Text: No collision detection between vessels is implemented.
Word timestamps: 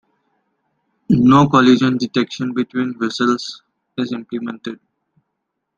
No 1.09 1.47
collision 1.47 1.95
detection 1.95 2.55
between 2.55 2.97
vessels 2.97 3.61
is 3.97 4.11
implemented. 4.11 4.79